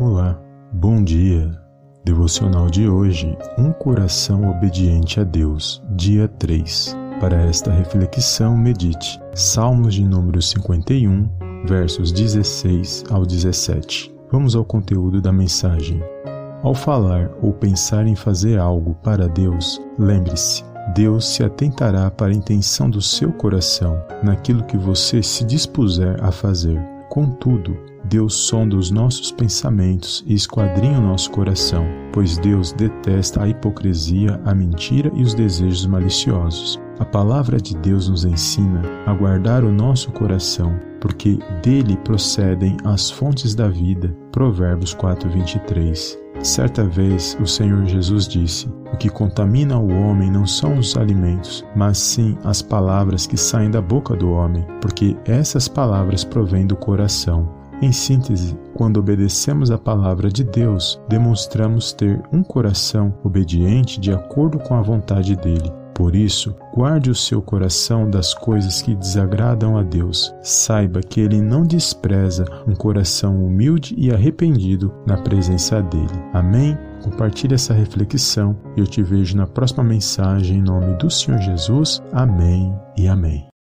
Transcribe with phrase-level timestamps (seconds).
[0.00, 0.36] Olá,
[0.72, 1.48] bom dia.
[2.04, 6.96] Devocional de hoje: Um coração obediente a Deus, dia 3.
[7.20, 11.28] Para esta reflexão, medite Salmos de número 51,
[11.64, 14.12] versos 16 ao 17.
[14.32, 16.02] Vamos ao conteúdo da mensagem.
[16.64, 22.36] Ao falar ou pensar em fazer algo para Deus, lembre-se, Deus se atentará para a
[22.36, 26.93] intenção do seu coração, naquilo que você se dispuser a fazer.
[27.08, 33.48] Contudo, Deus sonda os nossos pensamentos e esquadrinha o nosso coração, pois Deus detesta a
[33.48, 36.80] hipocrisia, a mentira e os desejos maliciosos.
[36.98, 43.10] A palavra de Deus nos ensina a guardar o nosso coração, porque dele procedem as
[43.10, 44.16] fontes da vida.
[44.30, 46.23] Provérbios 4:23.
[46.44, 51.64] Certa vez o Senhor Jesus disse: O que contamina o homem não são os alimentos,
[51.74, 56.76] mas sim as palavras que saem da boca do homem, porque essas palavras provêm do
[56.76, 57.48] coração.
[57.80, 64.58] Em síntese, quando obedecemos a palavra de Deus, demonstramos ter um coração obediente de acordo
[64.58, 65.72] com a vontade dele.
[65.94, 70.34] Por isso, guarde o seu coração das coisas que desagradam a Deus.
[70.42, 76.12] Saiba que ele não despreza um coração humilde e arrependido na presença dele.
[76.32, 76.76] Amém?
[77.02, 82.02] Compartilhe essa reflexão e eu te vejo na próxima mensagem em nome do Senhor Jesus.
[82.12, 83.53] Amém e amém.